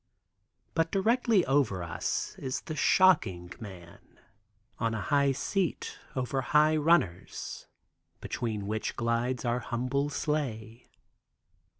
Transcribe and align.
But 0.73 0.89
directly 0.91 1.45
over 1.45 1.83
us 1.83 2.35
is 2.39 2.61
the 2.61 2.75
shocking 2.75 3.53
man, 3.59 4.19
on 4.79 4.95
a 4.95 5.01
high 5.01 5.31
seat, 5.31 5.95
over 6.15 6.41
high 6.41 6.75
runners, 6.75 7.67
between 8.19 8.65
which 8.65 8.95
glides 8.95 9.45
our 9.45 9.59
humble 9.59 10.09
sleigh. 10.09 10.89